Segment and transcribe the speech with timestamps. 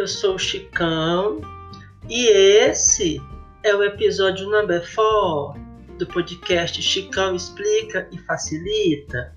[0.00, 1.42] eu sou o Chicão
[2.08, 3.20] e esse
[3.62, 5.60] é o episódio number 4
[5.98, 9.34] do podcast Chicão Explica e Facilita.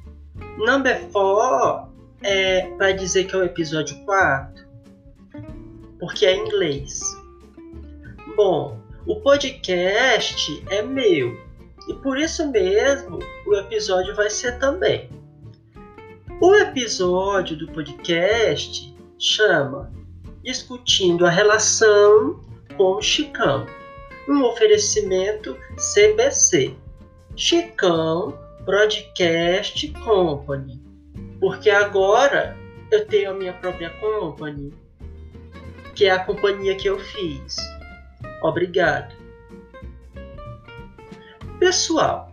[0.57, 1.91] Number 4
[2.23, 4.65] é para dizer que é o episódio 4,
[6.00, 7.02] porque é em inglês.
[8.38, 11.38] Bom, o podcast é meu
[11.89, 15.09] e por isso mesmo o episódio vai ser também.
[16.39, 19.92] O episódio do podcast chama
[20.43, 22.42] Discutindo a Relação
[22.75, 23.65] com o Chicão,
[24.28, 25.57] um oferecimento
[25.93, 26.75] CBC,
[27.36, 30.82] Chicão Broadcast Company,
[31.39, 32.58] porque agora
[32.92, 34.73] eu tenho a minha própria company,
[35.95, 37.56] que é a companhia que eu fiz.
[38.42, 39.16] Obrigado.
[41.58, 42.30] Pessoal,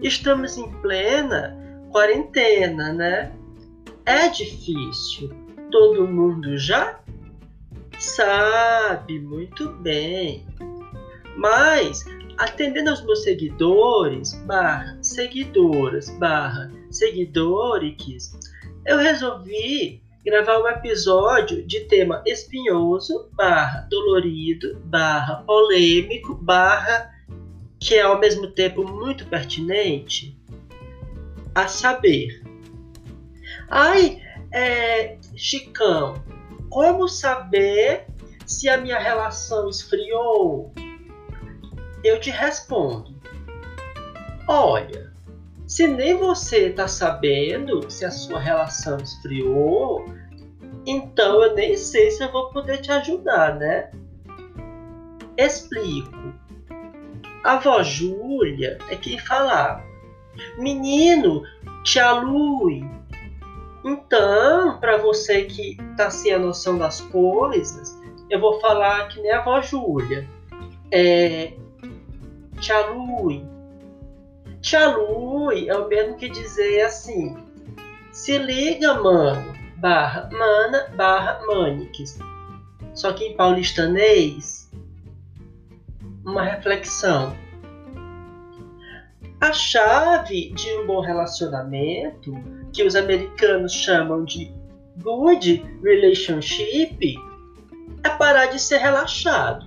[0.00, 1.58] estamos em plena
[1.90, 3.32] quarentena, né?
[4.06, 5.49] É difícil.
[5.70, 7.00] Todo mundo já
[7.98, 10.46] sabe muito bem.
[11.36, 12.04] Mas,
[12.38, 18.32] atendendo aos meus seguidores, barra seguidoras, barra seguidores,
[18.86, 27.10] eu resolvi gravar um episódio de tema espinhoso, barra dolorido, barra polêmico, barra
[27.78, 30.36] que é ao mesmo tempo muito pertinente
[31.54, 32.42] a saber.
[33.68, 34.20] Ai,
[34.52, 36.22] é, Chicão,
[36.68, 38.06] como saber
[38.46, 40.72] se a minha relação esfriou?
[42.02, 43.14] Eu te respondo.
[44.48, 45.12] Olha,
[45.66, 50.04] se nem você está sabendo se a sua relação esfriou,
[50.86, 53.90] então eu nem sei se eu vou poder te ajudar, né?
[55.36, 56.34] Explico.
[57.44, 59.84] A avó Júlia é quem falava:
[60.58, 61.42] Menino,
[61.84, 62.84] te alui.
[63.84, 69.30] Então, para você que tá sem a noção das coisas, eu vou falar que nem
[69.32, 70.28] a avó Júlia.
[70.92, 71.52] É,
[72.60, 73.44] te alui.
[74.60, 77.36] Te alui é o mesmo que dizer assim:
[78.12, 82.18] se liga, mano, barra, mana, barra, manix.
[82.94, 84.70] Só que em paulistanês
[86.24, 87.34] uma reflexão.
[89.40, 92.32] A chave de um bom relacionamento,
[92.72, 94.52] que os americanos chamam de
[95.02, 97.16] good relationship,
[98.04, 99.66] é parar de ser relaxado.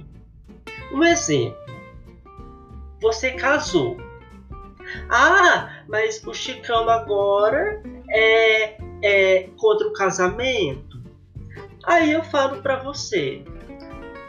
[0.91, 1.57] Um exemplo:
[3.01, 3.97] você casou.
[5.09, 7.81] Ah, mas o Chicão agora
[8.11, 11.01] é, é contra o casamento.
[11.83, 13.43] Aí eu falo para você: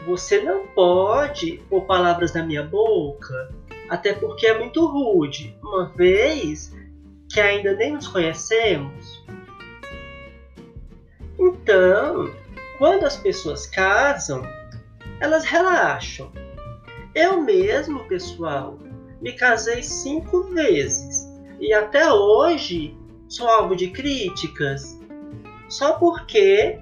[0.07, 3.49] você não pode pôr palavras na minha boca,
[3.89, 6.73] até porque é muito rude, uma vez
[7.29, 9.23] que ainda nem nos conhecemos.
[11.37, 12.33] Então,
[12.77, 14.43] quando as pessoas casam,
[15.19, 16.31] elas relaxam.
[17.13, 18.79] Eu mesmo, pessoal,
[19.21, 21.27] me casei cinco vezes
[21.59, 22.97] e até hoje
[23.27, 24.99] sou alvo de críticas,
[25.69, 26.79] só porque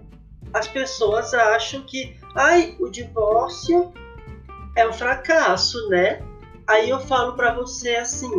[0.54, 3.94] as pessoas acham que Ai, o divórcio
[4.76, 6.20] é um fracasso, né?
[6.68, 8.32] Aí eu falo para você assim: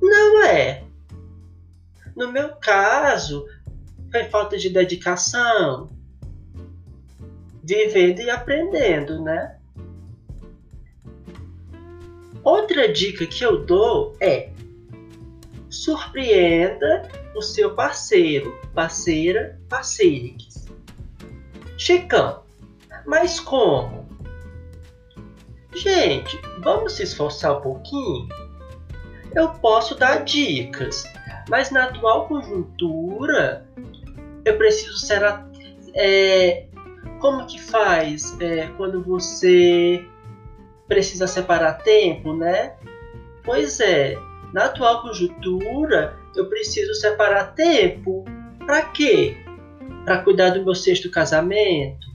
[0.00, 0.84] não é.
[2.16, 3.46] No meu caso,
[4.10, 5.88] foi falta de dedicação,
[7.62, 9.56] vivendo e aprendendo, né?
[12.42, 14.50] Outra dica que eu dou é:
[15.68, 20.36] surpreenda o seu parceiro, parceira, parceira
[21.78, 22.42] Chicão,
[23.06, 24.09] mas como?
[25.74, 28.28] Gente, vamos se esforçar um pouquinho?
[29.34, 31.04] Eu posso dar dicas,
[31.48, 33.66] mas na atual conjuntura
[34.44, 35.22] eu preciso ser.
[35.94, 36.66] É,
[37.20, 40.04] como que faz é, quando você
[40.88, 42.74] precisa separar tempo, né?
[43.44, 44.16] Pois é,
[44.52, 48.24] na atual conjuntura eu preciso separar tempo.
[48.66, 49.36] Para quê?
[50.04, 52.06] para cuidar do meu sexto casamento,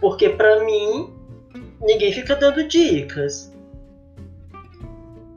[0.00, 1.13] porque para mim
[1.84, 3.52] ninguém fica dando dicas.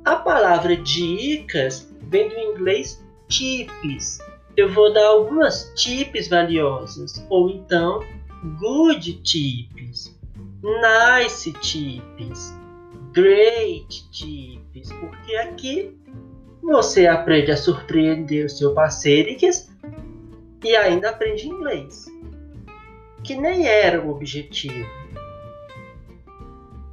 [0.03, 4.19] A palavra dicas vem do inglês tips.
[4.55, 8.03] Eu vou dar algumas tips valiosas, ou então
[8.59, 10.17] good tips,
[10.63, 12.57] nice tips,
[13.11, 15.95] great tips, porque aqui
[16.63, 19.29] você aprende a surpreender o seu parceiro
[20.63, 22.07] e ainda aprende inglês,
[23.23, 24.87] que nem era o objetivo.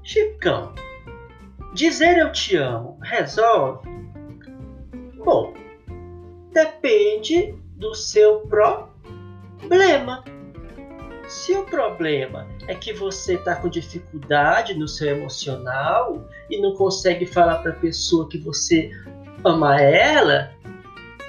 [0.05, 0.75] Chicão,
[1.73, 3.89] dizer eu te amo resolve?
[5.25, 5.55] Bom,
[6.53, 10.23] depende do seu problema.
[11.27, 17.25] Se o problema é que você está com dificuldade no seu emocional e não consegue
[17.25, 18.91] falar para a pessoa que você
[19.43, 20.53] ama ela,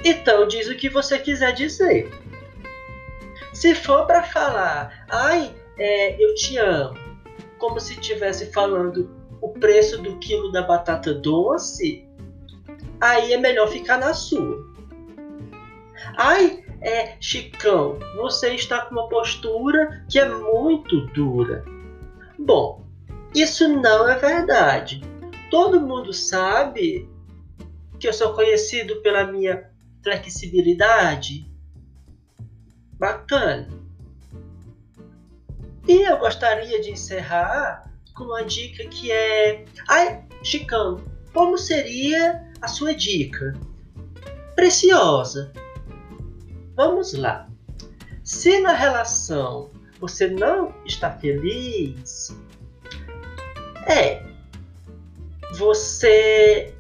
[0.04, 2.12] então diz o que você quiser dizer.
[3.54, 7.05] Se for para falar, ai, é, eu te amo,
[7.58, 9.10] como se estivesse falando
[9.42, 12.08] o preço do quilo da batata doce,
[13.00, 14.66] aí é melhor ficar na sua.
[16.18, 21.66] Ai, é, Chicão, você está com uma postura que é muito dura.
[22.38, 22.86] Bom,
[23.34, 25.02] isso não é verdade.
[25.50, 27.10] Todo mundo sabe
[28.00, 29.70] que eu sou conhecido pela minha
[30.04, 31.50] flexibilidade.
[32.94, 33.85] Bacana.
[35.88, 39.66] E eu gostaria de encerrar com uma dica que é.
[39.88, 41.04] Ai, Chicão,
[41.34, 43.54] como seria a sua dica?
[44.56, 45.52] Preciosa.
[46.76, 47.48] Vamos lá.
[48.24, 52.36] Se na relação você não está feliz,
[53.88, 54.26] é,
[55.58, 56.74] você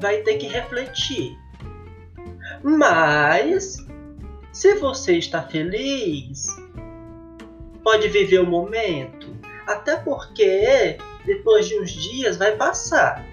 [0.00, 1.38] vai ter que refletir.
[2.62, 3.76] Mas,
[4.52, 6.46] se você está feliz,
[7.84, 9.28] pode viver o momento,
[9.66, 13.24] até porque depois de uns dias vai passar.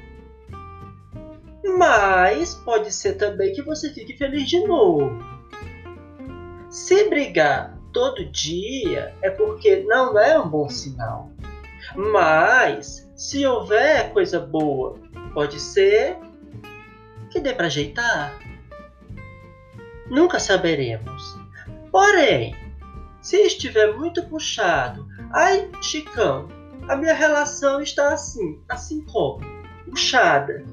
[1.77, 5.18] Mas pode ser também que você fique feliz de novo.
[6.69, 11.31] Se brigar todo dia é porque não é um bom sinal.
[11.95, 14.98] Mas se houver coisa boa,
[15.33, 16.18] pode ser
[17.30, 18.38] que dê para ajeitar.
[20.09, 21.38] Nunca saberemos.
[21.92, 22.56] Porém,
[23.21, 26.47] se estiver muito puxado, ai, Chicão,
[26.88, 29.39] a minha relação está assim, assim como,
[29.85, 30.65] puxada.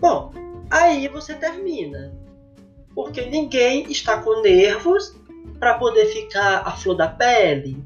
[0.00, 0.32] Bom,
[0.70, 2.12] aí você termina.
[2.94, 5.16] Porque ninguém está com nervos
[5.58, 7.84] para poder ficar a flor da pele.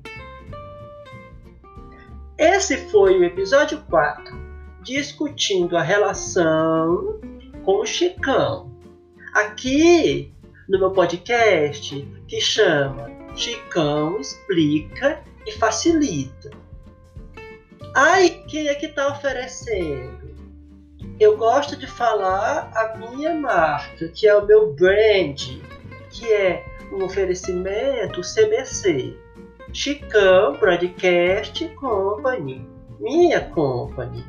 [2.38, 4.36] Esse foi o episódio 4,
[4.82, 7.20] discutindo a relação
[7.64, 8.70] com o Chicão.
[9.34, 10.32] Aqui
[10.68, 16.50] no meu podcast que chama Chicão Explica e Facilita.
[17.94, 20.34] Ai, quem é que está oferecendo?
[21.20, 25.38] Eu gosto de falar a minha marca, que é o meu brand,
[26.10, 29.14] que é um oferecimento CBC,
[29.72, 32.66] Chicão Broadcast Company,
[32.98, 34.24] minha company.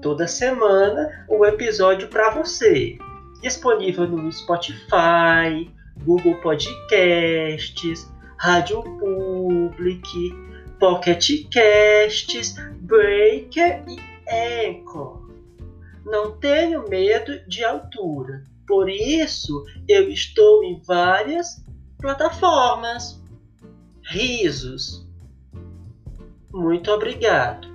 [0.00, 2.98] Toda semana um episódio para você,
[3.40, 5.70] disponível no Spotify,
[6.04, 8.12] Google Podcasts,
[8.42, 10.34] Rádio Public,
[10.80, 15.30] Pocket Casts, Breaker e Anchor.
[16.04, 21.64] Não tenho medo de altura, por isso eu estou em várias
[21.98, 23.22] plataformas.
[24.02, 25.08] Risos.
[26.52, 27.71] Muito obrigado.